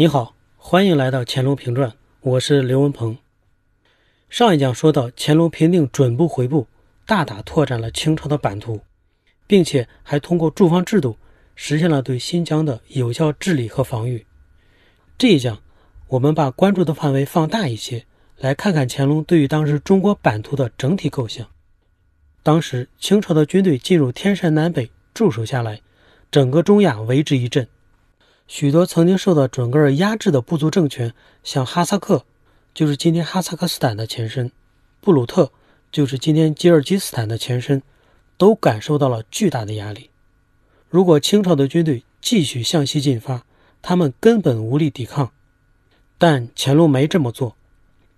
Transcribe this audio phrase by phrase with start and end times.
[0.00, 1.90] 你好，欢迎来到《乾隆评传》，
[2.20, 3.18] 我是刘文鹏。
[4.30, 6.68] 上一讲说到，乾隆平定准部回部，
[7.04, 8.80] 大大拓展了清朝的版图，
[9.48, 11.16] 并且还通过驻防制度
[11.56, 14.24] 实现了对新疆的有效治理和防御。
[15.18, 15.60] 这一讲，
[16.06, 21.44] 我们把关注的范围放大一些，来看看乾隆对于当时中国版图的整体构想。
[22.44, 25.80] 当时清朝的军队进入天山南北驻守下来，
[26.30, 27.66] 整个中亚为之一振。
[28.48, 31.12] 许多曾经受到准噶尔压制的部族政权，
[31.44, 32.24] 像哈萨克，
[32.72, 34.48] 就是今天哈萨克斯坦的前身；
[35.02, 35.52] 布鲁特，
[35.92, 37.82] 就是今天吉尔吉斯坦的前身，
[38.38, 40.08] 都感受到了巨大的压力。
[40.88, 43.44] 如果清朝的军队继续向西进发，
[43.82, 45.30] 他们根本无力抵抗。
[46.16, 47.54] 但乾隆没这么做。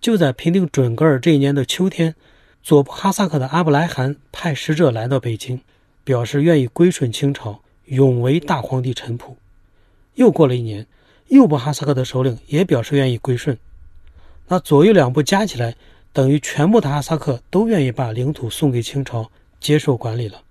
[0.00, 2.14] 就在平定准噶尔这一年的秋天，
[2.62, 5.60] 左部哈萨克的阿布莱汗派使者来到北京，
[6.04, 9.34] 表示愿意归顺清朝，永为大皇帝臣仆。
[10.14, 10.86] 又过了一年，
[11.28, 13.58] 右部哈萨克的首领也表示愿意归顺。
[14.48, 15.76] 那左右两部加起来，
[16.12, 20.42] 等于全部的哈萨克都愿意把领土送给清朝，接受管理了。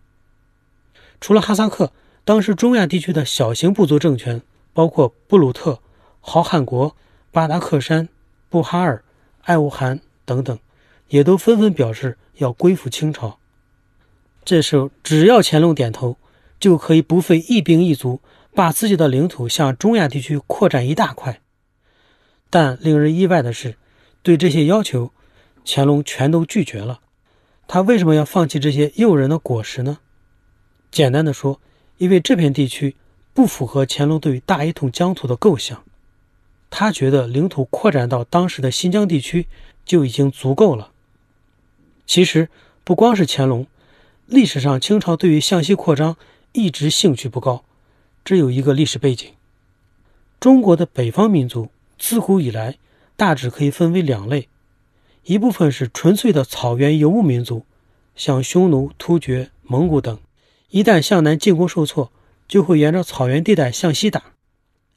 [1.20, 1.92] 除了哈萨克，
[2.24, 4.42] 当时中亚地区的小型部族政权，
[4.74, 5.80] 包括布鲁特、
[6.22, 6.96] 豪汉国、
[7.32, 8.08] 巴达克山、
[8.48, 9.04] 布哈尔、
[9.42, 10.58] 爱乌汗等等，
[11.10, 13.38] 也都纷纷表示要归附清朝。
[14.46, 16.16] 这时候，只要乾隆点头，
[16.58, 18.22] 就可以不费一兵一卒。
[18.54, 21.42] 把自己的领土向中亚地区扩展一大块，
[22.50, 23.78] 但令人意外的是，
[24.22, 25.12] 对这些要求，
[25.66, 27.02] 乾隆全都拒绝了。
[27.68, 30.00] 他为什么要放弃这些诱人的果实呢？
[30.92, 31.62] 简单的说，
[31.98, 32.96] 因为这片地区
[33.34, 35.84] 不符合乾隆对于大一统疆土的构想。
[36.72, 39.48] 他觉得领土扩展到当时的新疆地区
[39.86, 40.92] 就已经足够了。
[42.06, 42.50] 其实，
[42.84, 43.68] 不光是乾隆，
[44.26, 46.18] 历史上清朝对于向西扩张
[46.52, 47.64] 一直兴趣不高。
[48.30, 49.28] 这有一个历史背景：
[50.40, 52.78] 中国的北方民族自古以来
[53.16, 54.50] 大致可以分为两类，
[55.24, 57.66] 一部分是纯粹的草原游牧民族，
[58.16, 60.20] 像匈奴、突厥、蒙古等，
[60.70, 62.12] 一旦向南进攻受挫，
[62.48, 64.22] 就会沿着草原地带向西打；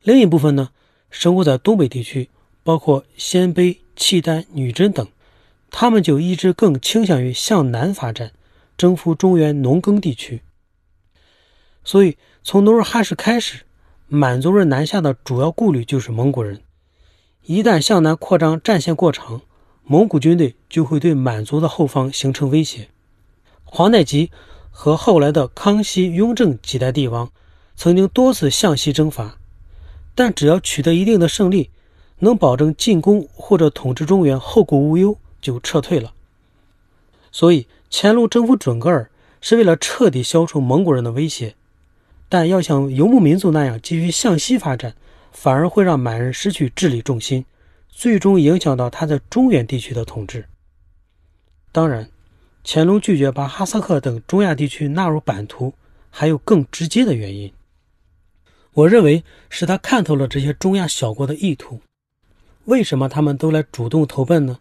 [0.03, 0.69] 另一部分呢，
[1.09, 2.29] 生活在东北地区，
[2.63, 5.09] 包括鲜卑、契丹、女真等，
[5.71, 8.33] 他们就一直更倾向于向南发展，
[8.77, 10.43] 征服中原农耕地区。
[11.85, 13.61] 所以，从努尔哈赤开始，
[14.09, 16.61] 满族人南下的主要顾虑就是蒙古人。
[17.45, 19.43] 一旦向南扩张战线过长，
[19.85, 22.89] 蒙古军队就会对满族的后方形成威胁。
[23.65, 24.33] 皇太极
[24.73, 27.31] 和后来的康熙、雍正几代帝王
[27.77, 29.39] 曾经多次向西征伐，
[30.17, 31.71] 但只要取得一定的胜利，
[32.19, 36.13] 能保证进攻或者统治中原后顾无忧，就撤退了。
[37.31, 39.11] 所以，乾隆征服准噶尔
[39.41, 41.55] 是为了彻底消除蒙古人的威胁。
[42.33, 44.95] 但要像游牧民族那样继续向西发展，
[45.33, 47.45] 反而会让满人失去治理重心，
[47.91, 50.47] 最终影响到他在中原地区的统治。
[51.73, 52.09] 当然，
[52.65, 55.75] 乾隆拒绝把哈萨克等中亚地区纳入版图，
[56.09, 57.53] 还有更直接的原因。
[58.73, 61.83] 我认为是他看透了这些中亚小国的意图。
[62.65, 64.59] 为什么他们都来主动投奔呢？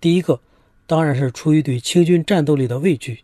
[0.00, 0.40] 第一个，
[0.86, 3.16] 当然是出于对清军战斗力的畏惧；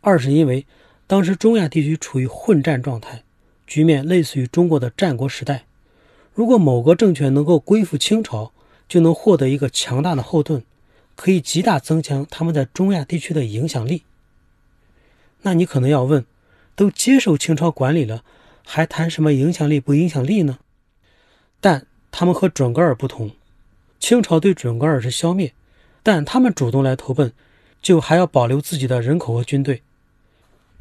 [0.00, 0.66] 二是因为。
[1.06, 3.22] 当时中亚地区处于混战状态，
[3.66, 5.64] 局面类似于中国的战国时代。
[6.32, 8.52] 如果某个政权能够归附清朝，
[8.88, 10.64] 就能获得一个强大的后盾，
[11.14, 14.02] 可以极大增强他们在中亚地区的影响力。
[15.42, 16.24] 那你可能要问：
[16.74, 18.24] 都接受清朝管理了，
[18.64, 20.58] 还谈什么影响力不影响力呢？
[21.60, 23.30] 但他们和准噶尔不同，
[24.00, 25.52] 清朝对准噶尔是消灭，
[26.02, 27.32] 但他们主动来投奔，
[27.82, 29.82] 就还要保留自己的人口和军队。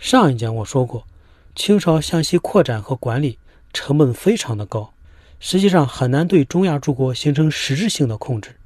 [0.03, 1.07] 上一讲我说过，
[1.55, 3.39] 清朝向西扩展和管理
[3.71, 4.91] 成本非常的高，
[5.39, 8.57] 实际上很难对中亚诸国形成实质性的控制。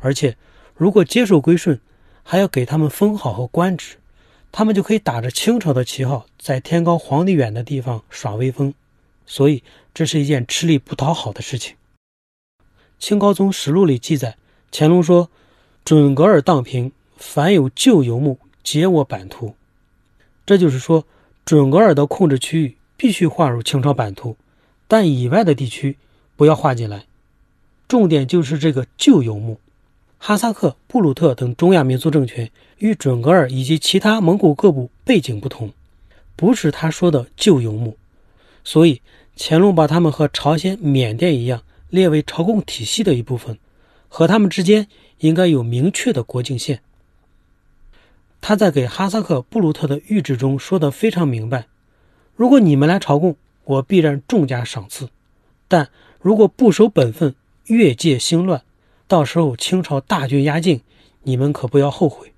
[0.00, 0.36] 而且，
[0.74, 1.80] 如果接受归顺，
[2.24, 3.98] 还要给他们封号和官职，
[4.50, 8.74] 他们就可以打着清朝的旗号，在天高皇帝远的地方耍威风。
[9.24, 9.62] 所以，
[9.94, 11.76] 这是一件吃力不讨好的事情。
[12.98, 14.36] 《清高宗实录》里记载，
[14.72, 15.30] 乾隆说
[15.86, 19.54] ：“准噶尔荡平，凡有旧游牧，皆我版图。”
[20.44, 21.06] 这就是说，
[21.44, 24.36] 准噶尔的控制区域必须划入清朝版图，
[24.88, 25.96] 但以外的地区
[26.36, 27.04] 不要划进来。
[27.88, 29.58] 重点就是这个旧游牧，
[30.18, 35.70] 哈萨克、布鲁特等中亚民族政权与准噶尔以及其他蒙古各部背景不同，
[36.36, 37.96] 不是他说的旧游牧。
[38.64, 39.00] 所以
[39.36, 43.58] 乾隆把他们和朝鲜、缅甸一样列为朝贡体系的一部分，
[44.08, 44.86] 和他们之间
[45.18, 46.80] 应该有明确的国境线。
[48.42, 51.68] 他在给哈萨克、布鲁特的谕旨中说得非常明白：
[52.34, 55.06] 如果你们来朝贡，我必然重加赏赐；
[55.68, 55.88] 但
[56.20, 57.36] 如果不守本分，
[57.66, 58.64] 越界兴乱，
[59.06, 60.80] 到时候清朝大军压境，
[61.22, 62.34] 你们可不要后悔。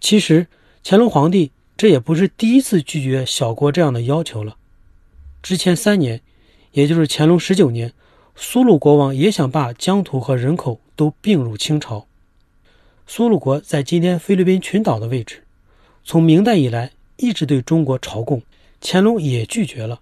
[0.00, 0.46] 其实
[0.82, 4.56] 乾隆皇帝这也不是第一次拒绝小国这样的要求了。
[5.42, 6.22] 之前三年，
[6.72, 7.92] 也就是乾隆十九年，
[8.34, 12.06] 苏禄国王也想把疆土和人口都并入清朝。
[13.12, 15.42] 苏禄国在今天菲律宾群岛的位置，
[16.04, 18.40] 从明代以来一直对中国朝贡，
[18.80, 20.00] 乾隆也拒绝了。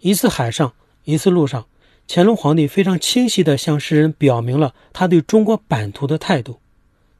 [0.00, 1.66] 一次海上，一次陆上，
[2.06, 6.60] 乾隆皇帝非常清晰地向世人表明了他对中国版图的态度：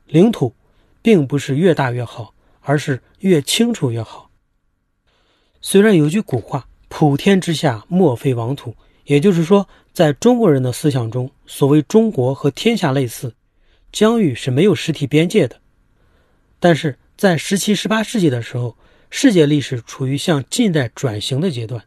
[0.04, 0.52] 领土。
[1.00, 4.28] 并不是越大越好，而是越清楚越好。
[5.62, 8.74] 虽然有句古话“普天之下莫非王土”，
[9.06, 13.32] 也就是说，在中国人的思想中，所谓中国和天下类似，
[13.92, 15.60] 疆域是没有实体边界的。
[16.60, 18.76] 但是在十七、十八世纪的时候，
[19.10, 21.84] 世界历史处于向近代转型的阶段，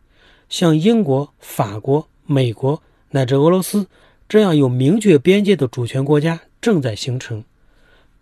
[0.50, 2.82] 像英国、法国、美国
[3.12, 3.88] 乃至俄罗斯
[4.28, 7.44] 这样有明确边界的主权国家正在形成。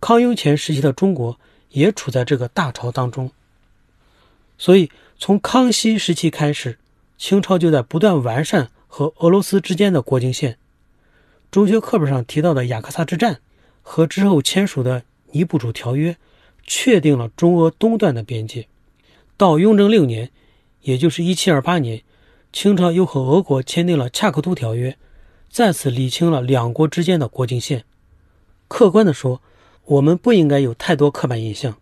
[0.02, 1.40] 康雍乾时期的中国
[1.70, 3.32] 也处在这个大潮当中，
[4.58, 6.80] 所以从康熙时期开始，
[7.18, 10.58] 清朝就在不断完善和俄罗斯之间的国境线。
[11.52, 13.42] 中学课本上提到的雅克萨之战
[13.92, 15.02] 和之后签署的
[15.32, 16.16] 尼布楚条约，
[16.64, 18.68] 确定了中俄东段的边界。
[19.36, 20.30] 到雍正六年，
[20.82, 22.04] 也就是1728年，
[22.54, 24.96] 清朝又和俄国签订了恰克图条约，
[25.50, 27.84] 再次理清了两国之间的国境线。
[28.68, 29.42] 客观的说，
[29.86, 31.80] 我们不应该有太多刻板印象。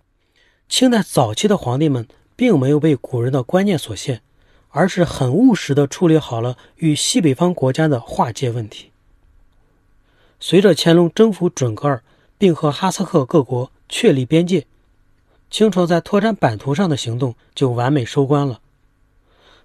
[0.70, 2.08] 清代早期的皇帝们
[2.38, 4.22] 并没有被古人的观念所限，
[4.70, 8.92] 而是很务实地处理好了与西北方国家的划界问题。
[10.40, 12.04] 随着乾隆征服准噶尔，
[12.38, 14.66] 并和哈萨克各国确立边界，
[15.50, 18.60] 清朝在拓展版图上的行动就完美收官了。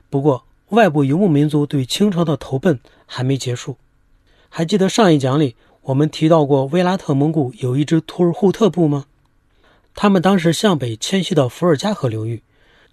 [0.09, 3.77] 不过，外部游牧民族对清朝的投奔还没结束。
[4.49, 5.57] 还记得上一讲里？
[5.83, 9.07] 我们提到过，威拉特蒙古有一支图尔扈特部吗？
[9.95, 12.43] 他们当时向北迁徙到伏尔加河流域，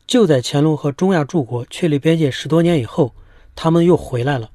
[0.07, 3.13] 就在乾隆和中亚诸国确立边界十多年以后，
[3.55, 4.49] 他们又回来了。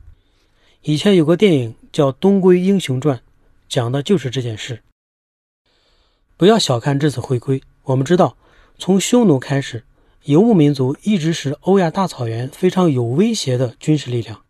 [0.83, 3.19] 以前有个电影叫《东归英雄传》，
[3.69, 4.83] 讲的就是这件事。
[6.37, 8.37] 不要小看这次回归，我们知道，
[8.77, 9.85] 从匈奴开始，
[10.25, 14.43] 游牧民族一直是欧亚大草原非常有威胁的军事力量，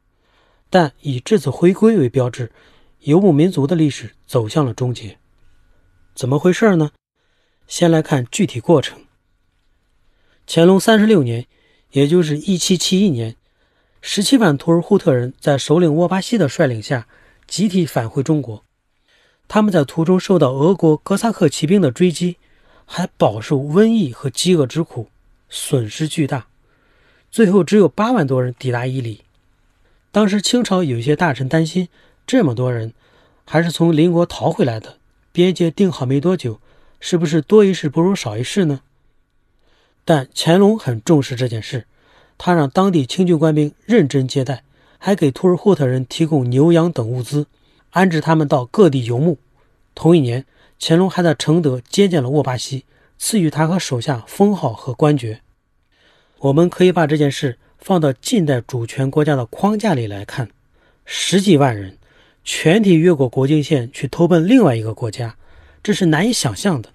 [0.70, 2.50] 但以这次回归为标志。
[3.00, 5.19] 游牧民族的历史走向了终结，
[6.14, 6.93] 怎么回事呢？
[7.67, 8.99] 先来看具体过程。
[10.47, 11.47] 乾隆三十六年，
[11.90, 13.37] 也就是一七七一年，
[14.00, 17.06] 十七万图尔扈特人在首领沃巴西的率领下
[17.46, 18.64] 集体返回中国。
[19.46, 22.37] 他们在途中受到俄国哥萨克骑兵的追击，
[22.85, 25.08] 还饱受瘟疫和饥饿之苦，
[25.49, 26.46] 损失巨大。
[27.31, 29.23] 最后只有八万多人抵达伊犁。
[30.11, 31.88] 当时清朝有一些大臣担心。
[32.26, 32.94] 这么多人，
[33.44, 34.97] 还是从邻国逃回来的。
[35.31, 36.58] 边界定好没多久，
[36.99, 38.81] 是不是多一事不如少一事呢？
[40.06, 41.87] 但乾隆很重视这件事，
[42.38, 44.64] 他让当地清军官兵认真接待，
[45.04, 47.46] 还给图尔扈特人提供牛羊等物资，
[47.90, 49.36] 安置他们到各地游牧。
[49.94, 50.46] 同一年，
[50.80, 52.86] 乾隆还在承德接见了沃巴西，
[53.18, 55.42] 赐予他和手下封号和官爵。
[56.38, 60.48] 我们可以把这件事放到近代主权国家的框架里来看，
[61.04, 61.98] 十几万人。
[62.42, 65.37] 全体越过国境线去投奔另外一个国家，
[65.82, 66.94] 这是难以想象的。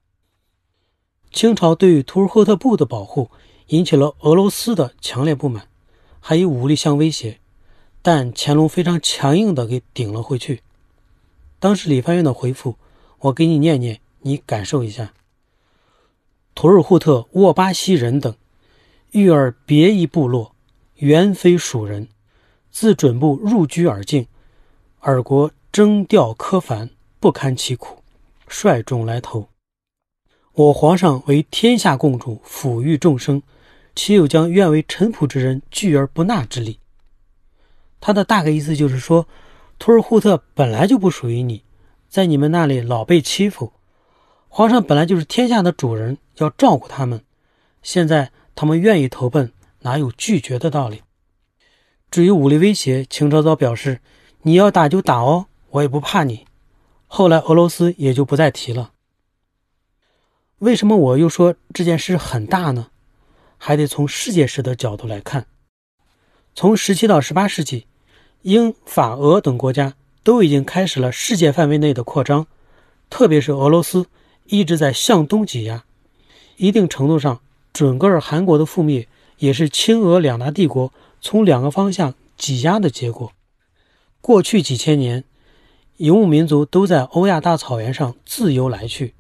[1.32, 3.30] 清朝对于图尔扈特部的保护
[3.68, 5.68] 引起了俄罗斯的强烈不满，
[6.20, 7.40] 还以武力相威胁，
[8.02, 10.62] 但乾隆非常强硬地给顶了回去。
[11.60, 12.78] 当时李藩院的回复，
[13.20, 15.14] 我给你念念，你感受一下：
[16.56, 18.34] 图尔扈特沃巴西人等，
[19.12, 20.56] 遇而别一部落，
[20.96, 22.08] 原非属人，
[22.72, 24.28] 自准部入居而境。
[25.02, 26.90] 尔国征调苛繁，
[27.20, 28.04] 不堪其苦，
[28.48, 29.50] 率众来投。
[30.54, 33.42] 我皇上为天下共主，抚育众生，
[33.96, 36.80] 岂有将愿为臣仆之人拒而不纳之理？
[38.00, 39.28] 他的大概意思就是说，
[39.78, 41.64] 图尔扈特本来就不属于你，
[42.08, 43.74] 在你们那里老被欺负。
[44.48, 47.24] 皇上本来就是天下的主人，要照顾他们。
[47.82, 49.52] 现在他们愿意投奔，
[49.82, 51.02] 哪有拒绝的道理？
[52.10, 54.02] 至于武力威胁，清朝早表示。
[54.44, 56.46] 你要打就打哦，我也不怕你。
[57.08, 58.94] 后来俄罗斯也就不再提了。
[60.60, 62.88] 为什么我又说这件事很大呢？
[63.58, 65.48] 还得从世界史的角度来看。
[66.56, 67.88] 从十七到十八世纪，
[68.42, 72.48] 英法俄等国家都已经开始了世界范围内的扩张，
[73.10, 74.06] 特别是俄罗斯
[74.46, 75.84] 一直在向东挤压。
[76.58, 77.42] 一定程度上，
[77.74, 83.32] 准噶尔汗国的覆灭也是清俄两大帝国从两个方向挤压的结果。
[84.22, 85.24] 过去几千年，
[85.98, 89.14] 游牧民族都在欧亚大草原上自由来去。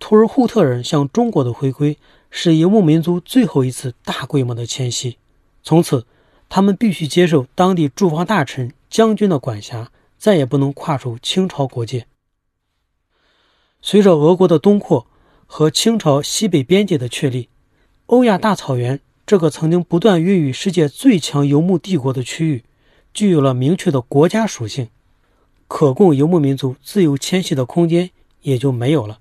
[0.00, 1.98] 图尔扈特人向中国的回归，
[2.30, 5.16] 是游牧民族最后一次大规模的迁徙。
[5.64, 6.06] 从此，
[6.48, 12.06] 他们必须接受当地驻防大臣、将军的管辖，再也不能跨出清朝国界。
[13.80, 15.06] 随着俄国的东扩
[15.46, 17.48] 和清朝西北边界的确立，
[18.06, 22.64] 欧亚大草原这个曾经不断孕育世界最强游牧帝国的区域，
[23.12, 24.88] 具有了明确的国家属性，
[25.68, 28.10] 可供游牧民族自由迁徙的空间
[28.42, 29.18] 也就没有了。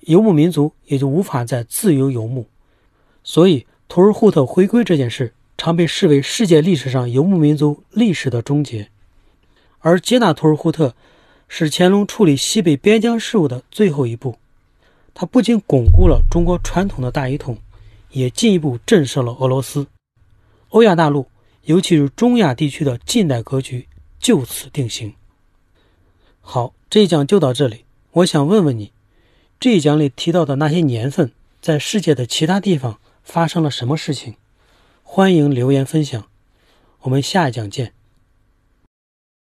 [0.00, 2.46] 游牧民族也就无法再自由游牧，
[3.24, 8.88] 所以图尔扈特回归这件事常被视为世界历史上游牧民族历史的终结。
[9.80, 10.94] 而接纳图尔扈特
[11.48, 14.36] 是乾隆处理西北边疆事务的最后一步，
[15.14, 17.58] 他不仅巩固了中国传统的大一统，
[18.10, 19.86] 也进一步震慑了俄罗斯。
[20.70, 21.26] 欧亚大陆，
[21.62, 23.86] 尤其是中亚地区的近代格局
[24.18, 25.14] 就此定型。
[26.40, 28.92] 好，这一讲就到这里，我想问问你。
[29.58, 31.30] 这一讲里提到的那些年份，
[31.62, 34.34] 在世界的其他地方发生了什么事情？
[35.08, 36.26] 欢迎留言分享。
[37.02, 37.95] 我们下一讲见。